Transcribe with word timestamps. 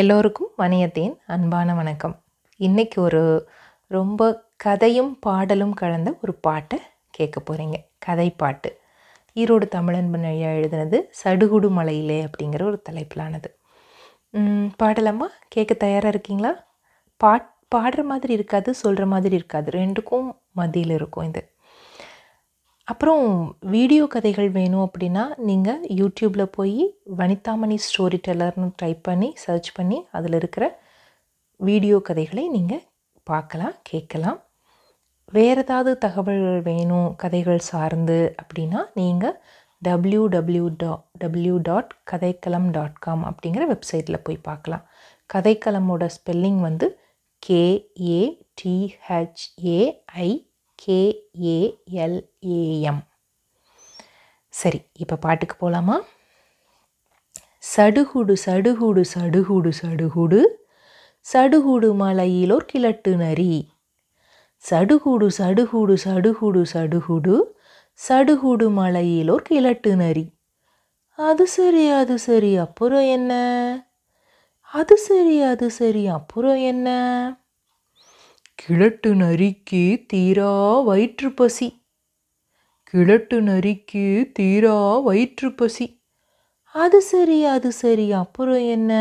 எல்லோருக்கும் 0.00 0.50
வணியத்தேன் 0.58 1.14
அன்பான 1.26 1.74
வணக்கம். 1.74 2.14
இன்றைக்கி 2.58 2.96
ஒரு 2.96 3.48
ரொம்ப 3.86 4.28
கதையும் 4.56 5.18
பாடலும் 5.18 5.72
கலந்த 5.74 6.10
ஒரு 6.22 6.34
பாட்டை 6.34 6.78
கேட்க 7.10 7.36
போகிறீங்க 7.40 7.74
கதை 7.98 8.30
பாட்டு. 8.30 8.70
ஈரோடு 9.34 9.66
தமிழன்பன் 9.74 10.24
ஐயா 10.24 10.48
எழுதினது 10.48 10.98
சடுகுடு 11.24 11.68
மலையிலே 11.70 12.18
அப்படிங்கிற 12.26 12.62
ஒரு 12.62 12.82
தலைப்பிலானது. 12.90 13.50
பாடலாமா? 14.76 15.28
கேட்க 15.48 15.74
தயாராக 15.74 16.08
இருக்கீங்களா? 16.08 16.52
பாட் 17.16 17.50
பாடுற 17.74 18.04
மாதிரி 18.04 18.32
இருக்காது 18.32 18.74
சொல்கிற 18.74 19.06
மாதிரி 19.06 19.34
இருக்காது. 19.34 19.70
ரெண்டுக்கும் 19.78 20.28
மதியில் 20.52 20.90
இருக்கும் 20.90 21.24
இது. 21.24 21.42
அப்புறம் 22.90 23.24
வீடியோ 23.74 24.04
கதைகள் 24.14 24.48
வேணும் 24.56 24.84
அப்படின்னா 24.86 25.24
நீங்கள் 25.48 25.82
யூடியூப்பில் 25.98 26.52
போய் 26.56 26.80
வனிதாமணி 27.18 27.76
ஸ்டோரி 27.86 28.18
டெல்லர்னு 28.26 28.68
டைப் 28.76 29.02
பண்ணி 29.08 29.28
சர்ச் 29.44 29.70
பண்ணி 29.76 29.98
அதில் 30.18 30.36
இருக்கிற 30.40 30.64
வீடியோ 31.60 31.96
கதைகளை 32.08 32.44
நீங்கள் 32.56 32.82
பார்க்கலாம் 33.26 33.76
கேட்கலாம். 33.90 34.38
வேறு 35.32 35.62
ஏதாவது 35.64 35.92
தகவல்கள் 35.98 36.60
வேணும் 36.70 37.08
கதைகள் 37.22 37.62
சார்ந்து 37.70 38.18
அப்படின்னா 38.42 38.80
நீங்கள் 39.00 39.36
டபிள்யூ 39.82 40.22
டபிள்யூ 40.34 40.66
டா 40.82 40.92
W 41.18 41.56
dot 41.68 41.92
Kathaikkalam 42.12 42.68
dot 42.76 42.98
com 43.06 43.24
அப்படிங்கிற 43.30 43.62
வெப்சைட்டில் 43.74 44.24
போய் 44.26 44.44
பார்க்கலாம். 44.48 44.84
கதைக்களமோட 45.34 46.02
ஸ்பெல்லிங் 46.16 46.60
வந்து 46.68 46.86
கேஏடிஹெச்ஏஐ 47.42 48.30
கேஏஎல்ஏஎம் 50.80 53.02
சரி 54.54 54.80
இப்போ 54.98 55.16
பாட்டுக்கு 55.16 55.56
போகலாமா 55.56 56.00
சடுகுடு 57.76 58.34
சடுகுடு 58.44 59.04
சடுகுடு 59.14 59.70
சடுகுடு 59.82 60.60
சடுகுடு 61.26 61.94
மலையிலோர் 61.94 62.64
கிழட்டு 62.64 63.16
நரி. 63.16 63.68
சடுகுடு 64.64 65.26
சடுகுடு 65.38 65.94
சடுகுடு 66.04 66.62
சடுகுடு 66.74 67.56
சடுகுடு 68.00 68.70
மலையிலோர் 68.70 69.42
கிழட்டு 69.42 69.96
நரி. 69.96 70.32
அது 71.18 71.46
சரி 71.46 71.90
அது 71.90 72.18
சரி 72.18 72.56
அப்புறம் 72.56 73.00
என்ன? 73.00 73.32
அது 74.72 74.96
சரி 74.96 75.42
அது 75.42 75.70
சரி 75.70 76.06
அப்புறம் 76.06 76.56
என்ன? 76.56 76.88
கிழட்டு 78.60 79.14
நரிக்கு 79.14 80.06
தீரா 80.06 80.78
வயிற்று 80.78 81.32
பசி. 81.32 81.68
கிழட்டு 82.86 83.42
நரிக்கு 83.42 84.32
தீரா 84.38 84.98
வயிற்று 84.98 85.54
பசி. 85.54 85.86
அது 86.74 87.00
சரி 87.02 87.44
அது 87.44 87.72
சரி 87.72 88.12
அப்புறம் 88.12 88.60
என்ன? 88.66 88.92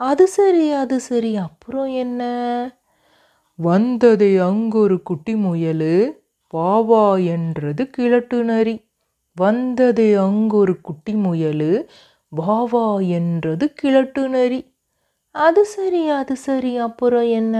அது 0.00 0.28
சரி 0.28 0.72
அது 0.72 1.00
சரி 1.00 1.36
அப்புறம் 1.36 1.86
என்ன? 1.94 2.22
வந்ததை 3.58 4.38
அங்கொரு 4.38 5.02
குட்டி 5.02 5.34
முயல் 5.36 5.88
வாவா 6.52 7.24
என்றது 7.26 7.90
கிழட்டு 7.90 8.44
நரி. 8.44 8.76
வந்ததை 9.36 10.14
அங்கொரு 10.16 10.80
குட்டி 10.80 11.14
முயலு 11.14 11.72
வாவா 12.32 12.86
என்றது 13.10 13.74
கிழட்டு 13.74 14.28
நரி. 14.28 14.60
அது 15.34 15.64
சரி 15.66 16.08
அது 16.08 16.36
சரி 16.36 16.76
அப்புறம் 16.78 17.28
என்ன? 17.30 17.56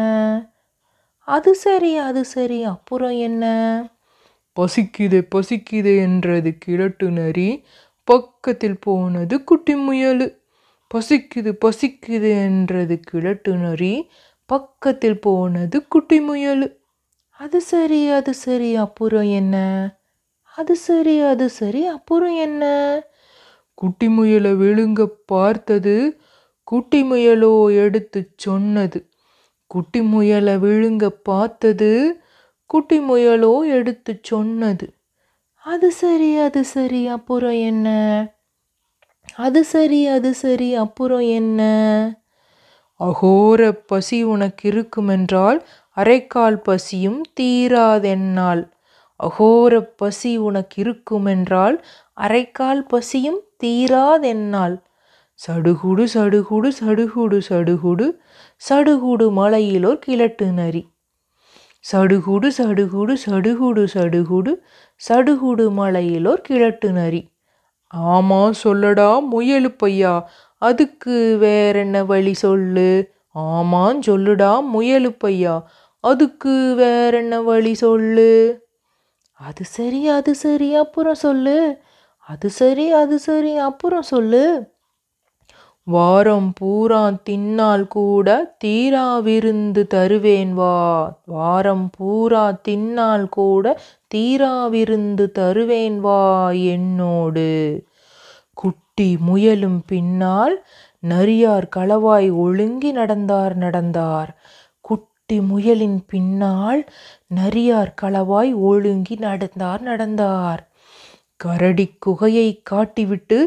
அது 1.28 1.54
சரி 1.54 1.96
அது 1.96 2.24
சரி. 2.24 2.62
அப்புறம் 2.64 3.10
என்ன? 3.18 3.44
பசிக்குதே 4.56 5.20
பசிக்குதே 5.34 5.98
என்றது 5.98 6.58
கிழட்டு 6.58 7.10
நரி. 7.10 7.48
பக்கத்தில் 8.08 8.78
போனது 8.78 9.44
குட்டி 9.44 9.74
முயலு. 9.74 10.26
பசிக்குது 10.90 11.52
பசிக்குது 11.64 12.30
என்றது 12.44 13.00
கிழட்டு 13.00 13.54
நரி. 13.54 13.94
பக்கத்தில் 14.48 15.20
போனது 15.20 15.86
குட்டி 15.86 16.20
முயலு. 16.20 16.68
அது 17.40 17.60
சரி 17.62 18.08
அது 18.08 18.34
சரி. 18.34 18.76
அப்புறம் 18.76 19.28
என்ன? 19.30 19.56
அது 20.54 20.76
சரி 20.76 21.20
அது 21.20 21.48
சரி. 21.50 21.86
அப்புறம் 21.86 22.36
என்ன? 22.36 22.64
குட்டி 23.78 24.08
முயலை 24.08 24.54
விழுங்க 24.54 25.06
பார்த்தது 25.26 25.96
குட்டி 26.64 27.02
முயலோ 27.02 27.52
எடுத்து 27.74 28.32
சொன்னது. 28.36 28.98
குட்டி 29.76 30.02
முயலை 30.02 30.54
விழுங்க 30.56 31.06
பார்த்தது 31.22 31.90
குட்டி 32.70 32.98
முயலோ 33.00 33.54
எடுத்து 33.68 34.12
சொன்னது. 34.22 34.86
அது 35.66 35.92
சரி 35.92 36.36
அது 36.36 36.64
சரி 36.64 37.00
அப்புறம் 37.06 37.58
என்ன? 37.60 37.88
அது 39.38 39.64
சரி 39.64 40.06
அது 40.06 40.34
சரி 40.34 40.74
அப்புறம் 40.74 41.20
என்ன? 41.20 41.60
அகோர 43.00 43.60
பசி 43.86 44.18
உனக்கு 44.24 44.64
இருக்குமென்றால் 44.70 45.58
அரைக்கால் 45.96 46.58
பசியும் 46.62 47.20
தீராதென்னால். 47.40 48.62
அகோர 49.20 49.80
பசி 49.96 50.36
உனக்கு 50.38 50.78
இருக்குமென்றால் 50.82 51.76
அரைக்கால் 52.18 52.82
பசியும் 52.88 53.40
தீராதென்னால். 53.64 54.76
சடுகுடு 55.40 56.04
சடுகுடு 56.14 56.68
சடுகுடு 56.70 57.38
சடுகுடு 57.48 58.06
சடுகுடு 58.62 59.26
மலையிலோர் 59.30 59.98
கிழட்டு 59.98 60.46
நரி. 60.52 60.82
சடுகுடு 61.84 62.48
சடுகுடு 62.58 63.14
சடுகுடு 63.24 63.82
சடுகுடு 63.86 64.52
சடுகுடு 65.00 65.64
மலையிலோர் 65.70 66.40
கிழட்டு 66.40 66.92
நரி. 66.92 67.20
ஆமா 67.94 68.52
சொல்லடா 68.64 69.10
முயலு 69.32 69.70
பையா 69.82 70.14
அதுக்கு 70.62 71.36
வேறென்ன 71.38 72.04
வழி 72.04 72.34
சொல்லு? 72.34 72.90
ஆமான் 73.30 74.00
சொல்லுடா 74.06 74.50
முயலு 74.74 75.10
பையா 75.24 75.54
அதுக்கு 76.04 76.54
வேறென்ன 76.76 77.42
வழி 77.42 77.74
சொல்லு? 77.74 78.30
அது 79.40 79.64
சரி 79.64 80.08
அது 80.08 80.34
சரி 80.34 80.74
அப்புறம் 80.74 81.14
சொல்லு. 81.14 81.58
அது 82.28 82.50
சரி 82.50 82.90
அது 82.92 83.18
சரி 83.18 83.56
அப்புறம் 83.56 84.02
சொல்லு. 84.02 84.44
வாரம் 85.86 86.52
பூரா 86.52 87.02
தின்னால் 87.30 87.84
கூட 87.88 88.28
தீரா 88.64 89.18
விருந்து 89.18 89.86
தருவேன் 89.86 90.52
வா. 90.52 90.78
வாரம் 91.24 91.90
பூரா 91.96 92.60
தின்னால் 92.68 93.26
கூட 93.28 93.80
தீரா 94.14 94.66
விருந்து 94.66 95.26
தருவேன் 95.30 96.00
வா 96.00 96.50
என்னோடு. 96.50 97.50
குட்டி 98.54 99.16
முயலும் 99.20 99.80
பின்னால் 99.86 100.56
நரியார் 101.02 101.68
களவாய் 101.76 102.28
ஒழுங்கி 102.36 102.92
நடந்தார் 102.92 103.56
நடந்தார். 103.56 104.32
குட்டி 104.80 105.40
முயலின் 105.40 105.98
பின்னால் 106.06 106.82
நரியார் 107.34 107.94
களவாய் 108.02 108.54
ஒழுங்கி 108.54 109.14
நடந்தார் 109.16 109.80
நடந்தார். 109.80 110.62
கரடி 111.36 111.86
குகையை 112.06 112.48
காட்டிவிட்டு 112.70 113.38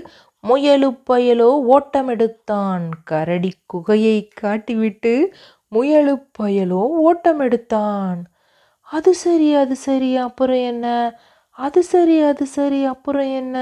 முயலு 0.44 0.90
பயலோ 1.10 1.50
ஓட்டமெடுத்தான். 1.70 2.90
கரடி 3.04 3.52
குகையை 3.74 4.30
காட்டிவிட்டு 4.42 5.14
முயலு 5.72 6.16
பயலோ 6.40 6.84
ஓட்டமெடுத்தான். 7.08 8.20
அது 8.90 9.16
சரி 9.16 9.56
அது 9.56 9.76
சரி 9.76 10.18
அப்புறம் 10.18 10.64
என்ன? 10.64 10.88
அது 11.58 11.84
சரி 11.84 12.22
அது 12.22 12.46
சரி 12.48 12.86
அப்புறம் 12.86 13.32
என்ன? 13.32 13.58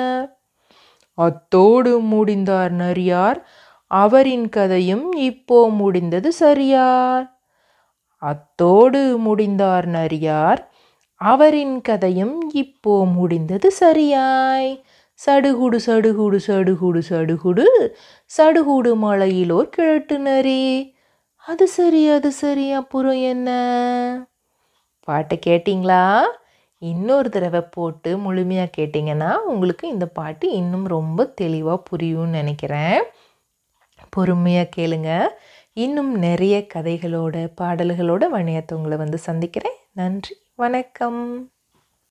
அத்தோடு 1.17 1.99
முடிந்தார் 1.99 2.73
நரியார். 2.73 3.39
அவரின் 3.91 4.49
கதையும் 4.49 5.11
இப்போ 5.21 5.69
முடிந்தது 5.69 6.31
சரியார். 6.33 7.25
அத்தோடு 8.21 9.17
முடிந்தார் 9.17 9.87
நரியார். 9.87 10.61
அவரின் 11.21 11.81
கதையும் 11.81 12.37
இப்போ 12.53 13.05
முடிந்தது 13.05 13.71
சரியாய். 13.71 14.71
சடுகுடு 15.25 15.79
சடுகுடு 15.85 16.39
சடுகுடு 16.47 17.01
சடுகுடு 17.09 17.65
சடுகுடு 18.37 18.91
மலையிலோர் 18.95 19.69
கிழட்டுனரே. 19.77 20.93
அது 21.37 21.67
சரி 21.67 22.07
அது 22.07 22.31
சரி 22.31 22.71
அப்புறம் 22.71 23.19
என்ன? 23.21 23.49
பாட்டை 24.99 25.39
கேட்டிங்களா? 25.45 26.21
இன்னொரு 26.77 27.29
தடவை 27.29 27.61
போட்டு 27.61 28.17
முழுமையாக 28.17 28.69
கேட்டிங்கன்னா 28.77 29.35
உங்களுக்கு 29.35 29.87
இந்த 29.87 30.05
பாட்டு 30.07 30.51
இன்னும் 30.51 30.87
ரொம்ப 30.87 31.25
தெளிவாக 31.25 31.83
புரியும்னு 31.91 32.29
நினைக்கிறேன். 32.29 33.03
பொறுமையாக 34.09 34.69
கேளுங்க. 34.77 35.27
இன்னும் 35.73 36.15
நிறைய 36.17 36.67
கதைகளோட 36.73 37.35
பாடல்களோட 37.61 38.23
வணியத்தை 38.33 38.73
உங்களை 38.73 38.97
வந்து 38.97 39.17
சந்திக்கிறேன். 39.17 39.77
நன்றி 39.91 40.35
வணக்கம். 40.55 41.51